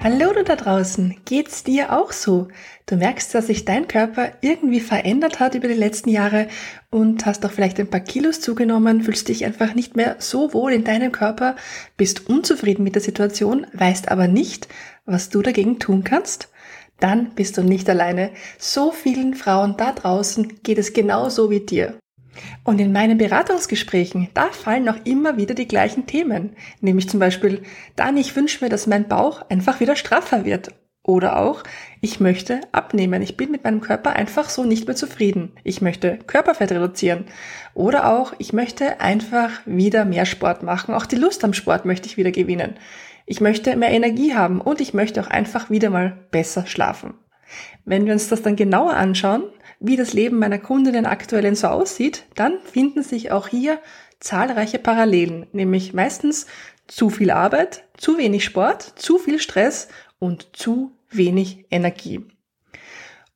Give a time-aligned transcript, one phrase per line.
[0.00, 2.46] Hallo du da draußen, geht's dir auch so?
[2.86, 6.46] Du merkst, dass sich dein Körper irgendwie verändert hat über die letzten Jahre
[6.88, 10.72] und hast auch vielleicht ein paar Kilos zugenommen, fühlst dich einfach nicht mehr so wohl
[10.72, 11.56] in deinem Körper,
[11.96, 14.68] bist unzufrieden mit der Situation, weißt aber nicht,
[15.04, 16.48] was du dagegen tun kannst?
[17.00, 18.30] Dann bist du nicht alleine.
[18.56, 21.98] So vielen Frauen da draußen geht es genauso wie dir.
[22.64, 26.56] Und in meinen Beratungsgesprächen, da fallen auch immer wieder die gleichen Themen.
[26.80, 27.62] Nämlich zum Beispiel,
[27.96, 30.72] dann ich wünsche mir, dass mein Bauch einfach wieder straffer wird.
[31.02, 31.62] Oder auch,
[32.02, 33.22] ich möchte abnehmen.
[33.22, 35.52] Ich bin mit meinem Körper einfach so nicht mehr zufrieden.
[35.64, 37.24] Ich möchte Körperfett reduzieren.
[37.72, 40.94] Oder auch, ich möchte einfach wieder mehr Sport machen.
[40.94, 42.74] Auch die Lust am Sport möchte ich wieder gewinnen.
[43.24, 47.14] Ich möchte mehr Energie haben und ich möchte auch einfach wieder mal besser schlafen.
[47.84, 49.44] Wenn wir uns das dann genauer anschauen,
[49.80, 53.78] wie das Leben meiner Kundinnen aktuell so aussieht, dann finden sich auch hier
[54.20, 56.46] zahlreiche Parallelen, nämlich meistens
[56.86, 62.24] zu viel Arbeit, zu wenig Sport, zu viel Stress und zu wenig Energie.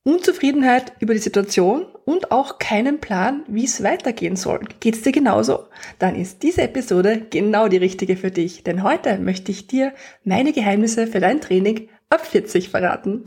[0.04, 4.60] Unzufriedenheit über die Situation und auch keinen Plan, wie es weitergehen soll.
[4.80, 5.68] Geht's dir genauso?
[6.00, 9.92] Dann ist diese Episode genau die richtige für dich, denn heute möchte ich dir
[10.24, 13.22] meine Geheimnisse für dein Training ab 40 verraten.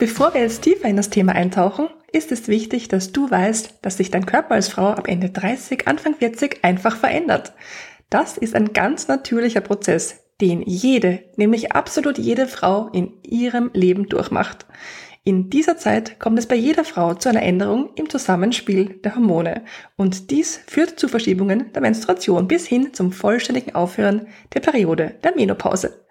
[0.00, 3.98] Bevor wir jetzt tiefer in das Thema eintauchen, ist es wichtig, dass du weißt, dass
[3.98, 7.52] sich dein Körper als Frau ab Ende 30, Anfang 40 einfach verändert.
[8.08, 14.08] Das ist ein ganz natürlicher Prozess, den jede, nämlich absolut jede Frau in ihrem Leben
[14.08, 14.64] durchmacht.
[15.22, 19.66] In dieser Zeit kommt es bei jeder Frau zu einer Änderung im Zusammenspiel der Hormone
[19.98, 25.36] und dies führt zu Verschiebungen der Menstruation bis hin zum vollständigen Aufhören der Periode der
[25.36, 26.06] Menopause.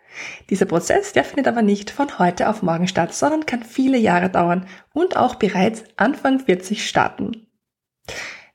[0.50, 4.30] Dieser Prozess, der findet aber nicht von heute auf morgen statt, sondern kann viele Jahre
[4.30, 7.48] dauern und auch bereits Anfang 40 starten.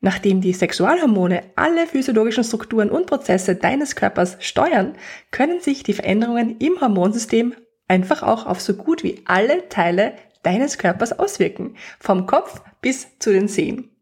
[0.01, 4.97] Nachdem die Sexualhormone alle physiologischen Strukturen und Prozesse deines Körpers steuern,
[5.31, 7.55] können sich die Veränderungen im Hormonsystem
[7.89, 13.33] einfach auch auf so gut wie alle Teile deines Körpers auswirken, vom Kopf bis zu
[13.33, 13.94] den Zehen.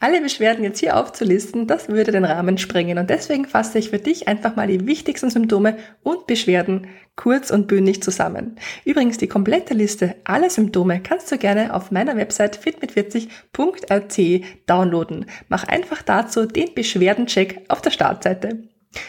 [0.00, 3.98] Alle Beschwerden jetzt hier aufzulisten, das würde den Rahmen sprengen und deswegen fasse ich für
[3.98, 8.56] dich einfach mal die wichtigsten Symptome und Beschwerden kurz und bündig zusammen.
[8.84, 14.20] Übrigens, die komplette Liste aller Symptome kannst du gerne auf meiner Website fitmit40.at
[14.66, 15.26] downloaden.
[15.48, 18.64] Mach einfach dazu den Beschwerdencheck auf der Startseite.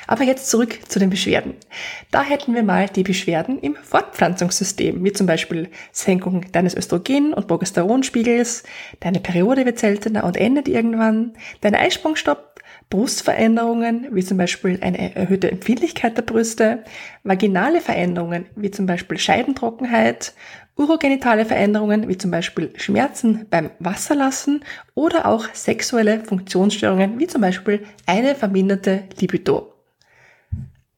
[0.08, 1.56] Aber jetzt zurück zu den Beschwerden.
[2.12, 7.48] Da hätten wir mal die Beschwerden im Fortpflanzungssystem, wie zum Beispiel Senkung deines Östrogen- und
[7.48, 8.64] Progesteronspiegels,
[9.00, 12.56] deine Periode wird seltener und endet irgendwann, dein Eisprung stoppt,
[12.90, 16.84] Brustveränderungen, wie zum Beispiel eine erhöhte Empfindlichkeit der Brüste,
[17.24, 20.34] vaginale Veränderungen, wie zum Beispiel Scheidentrockenheit,
[20.76, 24.64] urogenitale Veränderungen, wie zum Beispiel Schmerzen beim Wasserlassen
[24.94, 29.75] oder auch sexuelle Funktionsstörungen, wie zum Beispiel eine verminderte Libido.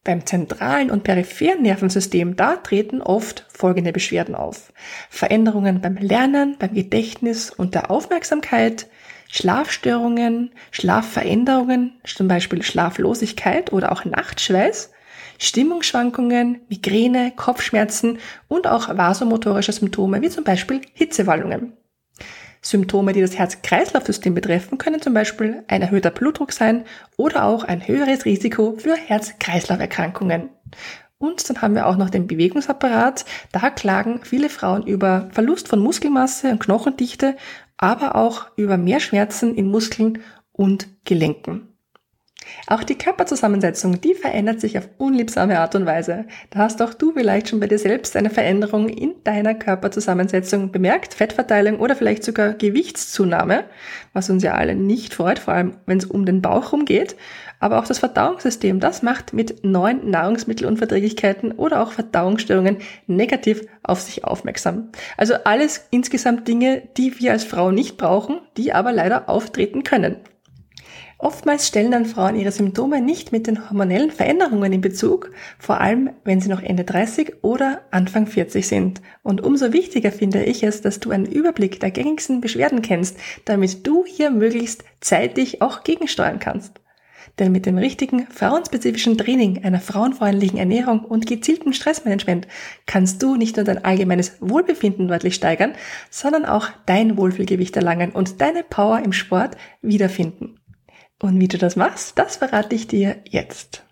[0.08, 4.72] Beim zentralen und peripheren Nervensystem, da treten oft folgende Beschwerden auf.
[5.10, 8.88] Veränderungen beim Lernen, beim Gedächtnis und der Aufmerksamkeit,
[9.28, 14.92] Schlafstörungen, Schlafveränderungen, zum Beispiel Schlaflosigkeit oder auch Nachtschweiß,
[15.40, 21.74] Stimmungsschwankungen, Migräne, Kopfschmerzen und auch vasomotorische Symptome wie zum Beispiel Hitzewallungen.
[22.70, 26.86] Symptome, die das Herz-Kreislauf-System betreffen, können zum Beispiel ein erhöhter Blutdruck sein
[27.16, 30.50] oder auch ein höheres Risiko für Herz-Kreislauf-Erkrankungen.
[31.18, 33.26] Und dann haben wir auch noch den Bewegungsapparat.
[33.52, 37.38] Da klagen viele Frauen über Verlust von Muskelmasse und Knochendichte,
[37.78, 40.20] aber auch über mehr Schmerzen in Muskeln
[40.52, 41.77] und Gelenken.
[42.68, 46.26] Auch die Körperzusammensetzung, die verändert sich auf unliebsame Art und Weise.
[46.50, 51.14] Da hast auch du vielleicht schon bei dir selbst eine Veränderung in deiner Körperzusammensetzung bemerkt,
[51.14, 53.66] Fettverteilung oder vielleicht sogar Gewichtszunahme,
[54.14, 57.16] was uns ja alle nicht freut, vor allem wenn es um den Bauch rumgeht.
[57.60, 62.78] Aber auch das Verdauungssystem, das macht mit neuen Nahrungsmittelunverträglichkeiten oder auch Verdauungsstörungen
[63.08, 64.90] negativ auf sich aufmerksam.
[65.18, 70.18] Also alles insgesamt Dinge, die wir als Frau nicht brauchen, die aber leider auftreten können.
[71.20, 76.12] Oftmals stellen dann Frauen ihre Symptome nicht mit den hormonellen Veränderungen in Bezug, vor allem
[76.24, 79.02] wenn sie noch Ende 30 oder Anfang 40 sind.
[79.24, 83.88] Und umso wichtiger finde ich es, dass du einen Überblick der gängigsten Beschwerden kennst, damit
[83.88, 86.80] du hier möglichst zeitig auch gegensteuern kannst.
[87.40, 92.48] Denn mit dem richtigen frauenspezifischen Training, einer frauenfreundlichen Ernährung und gezieltem Stressmanagement
[92.86, 95.74] kannst du nicht nur dein allgemeines Wohlbefinden deutlich steigern,
[96.12, 100.57] sondern auch dein Wohlfühlgewicht erlangen und deine Power im Sport wiederfinden.
[101.20, 103.84] Und wie du das machst, das verrate ich dir jetzt.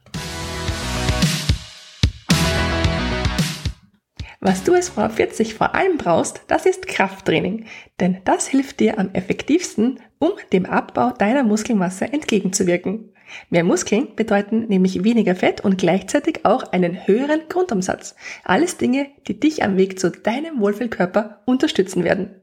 [4.40, 7.66] Was du als Frau 40 vor allem brauchst, das ist Krafttraining.
[8.00, 13.12] Denn das hilft dir am effektivsten, um dem Abbau deiner Muskelmasse entgegenzuwirken.
[13.50, 18.16] Mehr Muskeln bedeuten nämlich weniger Fett und gleichzeitig auch einen höheren Grundumsatz.
[18.44, 22.36] Alles Dinge, die dich am Weg zu deinem Wohlfühlkörper unterstützen werden.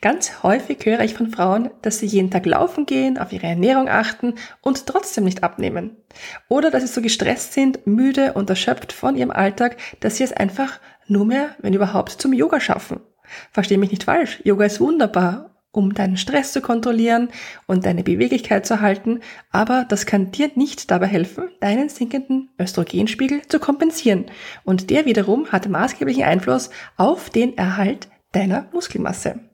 [0.00, 3.88] Ganz häufig höre ich von Frauen, dass sie jeden Tag laufen gehen, auf ihre Ernährung
[3.88, 5.96] achten und trotzdem nicht abnehmen.
[6.48, 10.32] Oder dass sie so gestresst sind, müde und erschöpft von ihrem Alltag, dass sie es
[10.32, 13.00] einfach nur mehr, wenn überhaupt, zum Yoga schaffen.
[13.52, 17.28] Versteh mich nicht falsch, Yoga ist wunderbar, um deinen Stress zu kontrollieren
[17.66, 19.20] und deine Beweglichkeit zu halten,
[19.52, 24.26] aber das kann dir nicht dabei helfen, deinen sinkenden Östrogenspiegel zu kompensieren.
[24.64, 29.49] Und der wiederum hat maßgeblichen Einfluss auf den Erhalt deiner Muskelmasse.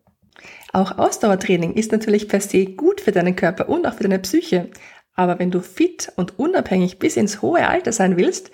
[0.72, 4.70] Auch Ausdauertraining ist natürlich per se gut für deinen Körper und auch für deine Psyche.
[5.14, 8.50] Aber wenn du fit und unabhängig bis ins hohe Alter sein willst,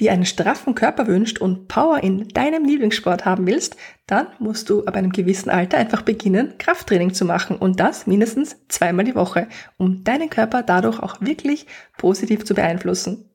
[0.00, 3.76] die einen straffen Körper wünscht und Power in deinem Lieblingssport haben willst,
[4.06, 8.56] dann musst du ab einem gewissen Alter einfach beginnen, Krafttraining zu machen und das mindestens
[8.68, 11.66] zweimal die Woche, um deinen Körper dadurch auch wirklich
[11.96, 13.30] positiv zu beeinflussen.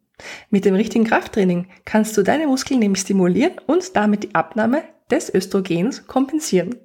[0.50, 5.34] Mit dem richtigen Krafttraining kannst du deine Muskeln nämlich stimulieren und damit die Abnahme des
[5.34, 6.76] Östrogens kompensieren.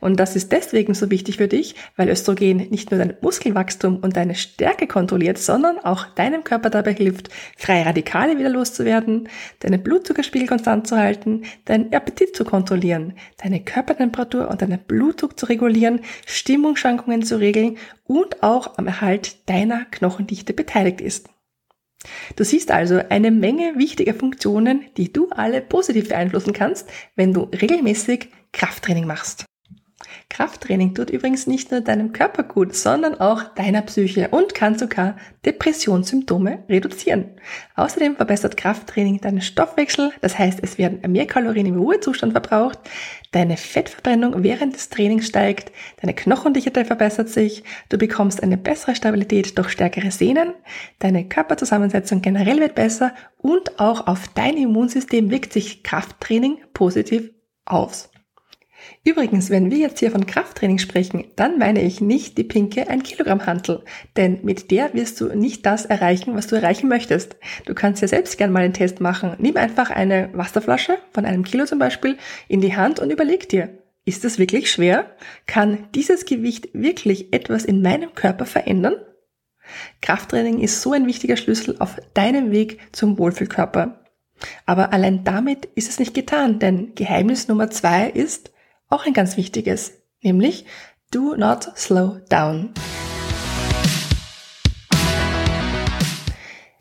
[0.00, 4.16] Und das ist deswegen so wichtig für dich, weil Östrogen nicht nur dein Muskelwachstum und
[4.16, 9.28] deine Stärke kontrolliert, sondern auch deinem Körper dabei hilft, freie Radikale wieder loszuwerden,
[9.60, 15.46] deinen Blutzuckerspiegel konstant zu halten, deinen Appetit zu kontrollieren, deine Körpertemperatur und deinen Blutdruck zu
[15.46, 21.28] regulieren, Stimmungsschwankungen zu regeln und auch am Erhalt deiner Knochendichte beteiligt ist.
[22.36, 27.42] Du siehst also eine Menge wichtiger Funktionen, die du alle positiv beeinflussen kannst, wenn du
[27.42, 29.44] regelmäßig Krafttraining machst.
[30.30, 35.16] Krafttraining tut übrigens nicht nur deinem Körper gut, sondern auch deiner Psyche und kann sogar
[35.44, 37.32] Depressionssymptome reduzieren.
[37.74, 42.78] Außerdem verbessert Krafttraining deinen Stoffwechsel, das heißt, es werden mehr Kalorien im Ruhezustand verbraucht,
[43.32, 49.58] deine Fettverbrennung während des Trainings steigt, deine Knochendichte verbessert sich, du bekommst eine bessere Stabilität
[49.58, 50.54] durch stärkere Sehnen,
[51.00, 57.32] deine Körperzusammensetzung generell wird besser und auch auf dein Immunsystem wirkt sich Krafttraining positiv
[57.64, 58.10] aus.
[59.04, 63.02] Übrigens, wenn wir jetzt hier von Krafttraining sprechen, dann meine ich nicht die pinke 1
[63.04, 63.82] Kilogramm Hantel,
[64.16, 67.36] denn mit der wirst du nicht das erreichen, was du erreichen möchtest.
[67.66, 69.36] Du kannst ja selbst gern mal einen Test machen.
[69.38, 72.16] Nimm einfach eine Wasserflasche von einem Kilo zum Beispiel
[72.48, 73.70] in die Hand und überleg dir,
[74.04, 75.16] ist das wirklich schwer?
[75.46, 78.96] Kann dieses Gewicht wirklich etwas in meinem Körper verändern?
[80.00, 84.00] Krafttraining ist so ein wichtiger Schlüssel auf deinem Weg zum Wohlfühlkörper.
[84.66, 88.52] Aber allein damit ist es nicht getan, denn Geheimnis Nummer zwei ist,
[88.90, 90.66] auch ein ganz wichtiges, nämlich
[91.12, 92.74] Do not slow down.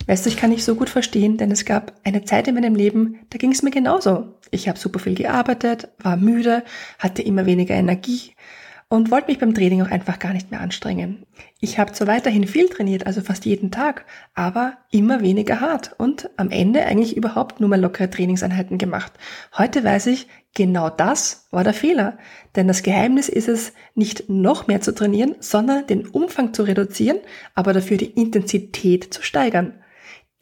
[0.07, 2.73] Weißt du, ich kann dich so gut verstehen, denn es gab eine Zeit in meinem
[2.73, 4.39] Leben, da ging es mir genauso.
[4.49, 6.63] Ich habe super viel gearbeitet, war müde,
[6.97, 8.33] hatte immer weniger Energie
[8.89, 11.25] und wollte mich beim Training auch einfach gar nicht mehr anstrengen.
[11.59, 16.29] Ich habe zwar weiterhin viel trainiert, also fast jeden Tag, aber immer weniger hart und
[16.37, 19.13] am Ende eigentlich überhaupt nur mal lockere Trainingseinheiten gemacht.
[19.55, 22.17] Heute weiß ich, genau das war der Fehler.
[22.55, 27.19] Denn das Geheimnis ist es, nicht noch mehr zu trainieren, sondern den Umfang zu reduzieren,
[27.53, 29.75] aber dafür die Intensität zu steigern.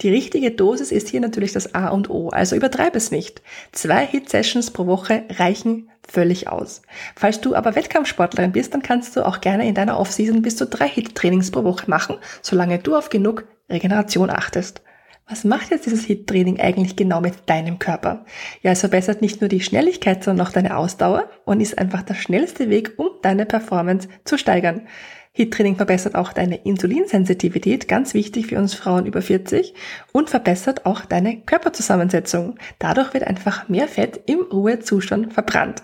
[0.01, 3.41] Die richtige Dosis ist hier natürlich das A und O, also übertreib es nicht.
[3.71, 6.81] Zwei Hit-Sessions pro Woche reichen völlig aus.
[7.15, 10.65] Falls du aber Wettkampfsportlerin bist, dann kannst du auch gerne in deiner Offseason bis zu
[10.65, 14.81] drei Hit-Trainings pro Woche machen, solange du auf genug Regeneration achtest.
[15.29, 18.23] Was macht jetzt dieses HIT-Training eigentlich genau mit deinem Körper?
[18.61, 22.13] Ja, es verbessert nicht nur die Schnelligkeit, sondern auch deine Ausdauer und ist einfach der
[22.13, 24.87] schnellste Weg, um deine Performance zu steigern.
[25.33, 29.73] HIT-Training verbessert auch deine Insulinsensitivität, ganz wichtig für uns Frauen über 40,
[30.13, 32.55] und verbessert auch deine Körperzusammensetzung.
[32.79, 35.83] Dadurch wird einfach mehr Fett im Ruhezustand verbrannt.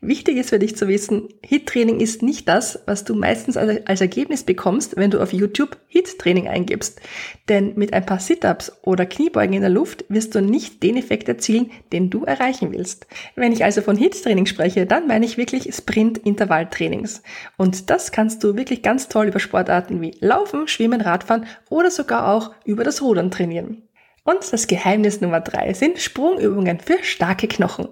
[0.00, 4.42] Wichtig ist für dich zu wissen, HIT-Training ist nicht das, was du meistens als Ergebnis
[4.42, 7.00] bekommst, wenn du auf YouTube HIT-Training eingibst.
[7.48, 11.28] Denn mit ein paar Sit-ups oder Kniebeugen in der Luft wirst du nicht den Effekt
[11.28, 13.06] erzielen, den du erreichen willst.
[13.36, 17.22] Wenn ich also von HIT-Training spreche, dann meine ich wirklich Sprint-Intervall-Trainings.
[17.56, 22.32] Und das kannst du wirklich ganz toll über Sportarten wie Laufen, Schwimmen, Radfahren oder sogar
[22.32, 23.82] auch über das Rudern trainieren.
[24.22, 27.88] Und das Geheimnis Nummer drei sind Sprungübungen für starke Knochen.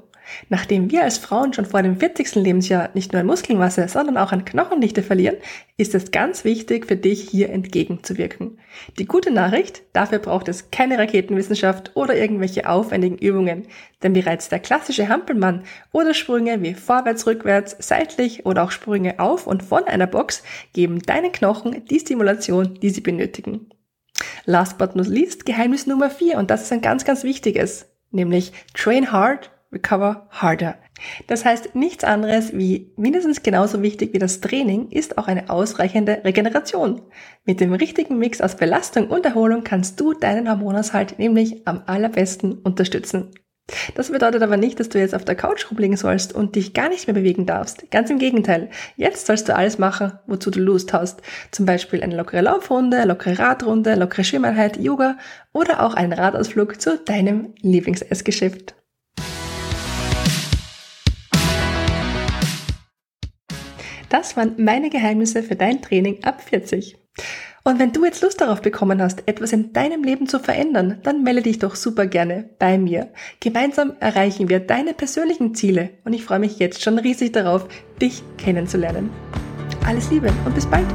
[0.49, 2.37] Nachdem wir als Frauen schon vor dem 40.
[2.37, 5.37] Lebensjahr nicht nur an Muskelmasse, sondern auch an Knochendichte verlieren,
[5.77, 8.59] ist es ganz wichtig für dich hier entgegenzuwirken.
[8.99, 13.67] Die gute Nachricht, dafür braucht es keine Raketenwissenschaft oder irgendwelche aufwendigen Übungen,
[14.03, 19.47] denn bereits der klassische Hampelmann oder Sprünge wie vorwärts, rückwärts, seitlich oder auch Sprünge auf
[19.47, 20.43] und von einer Box
[20.73, 23.71] geben deinen Knochen die Stimulation, die sie benötigen.
[24.45, 28.53] Last but not least, Geheimnis Nummer 4 und das ist ein ganz, ganz wichtiges, nämlich
[28.75, 30.77] train hard, recover harder.
[31.27, 36.23] Das heißt nichts anderes wie mindestens genauso wichtig wie das Training ist auch eine ausreichende
[36.25, 37.03] Regeneration.
[37.45, 42.59] Mit dem richtigen Mix aus Belastung und Erholung kannst du deinen Hormonaushalt nämlich am allerbesten
[42.59, 43.31] unterstützen.
[43.95, 46.89] Das bedeutet aber nicht, dass du jetzt auf der Couch rumliegen sollst und dich gar
[46.89, 47.91] nicht mehr bewegen darfst.
[47.91, 48.71] Ganz im Gegenteil.
[48.97, 51.21] Jetzt sollst du alles machen, wozu du Lust hast.
[51.51, 55.19] Zum Beispiel eine lockere Laufrunde, lockere Radrunde, lockere Schwimmeinheit, Yoga
[55.53, 58.78] oder auch einen Radausflug zu deinem Lieblingsessgeschäft.
[64.19, 66.99] Das waren meine Geheimnisse für dein Training ab 40.
[67.63, 71.23] Und wenn du jetzt Lust darauf bekommen hast, etwas in deinem Leben zu verändern, dann
[71.23, 73.13] melde dich doch super gerne bei mir.
[73.39, 77.69] Gemeinsam erreichen wir deine persönlichen Ziele und ich freue mich jetzt schon riesig darauf,
[78.03, 79.11] dich kennenzulernen.
[79.87, 80.87] Alles Liebe und bis bald!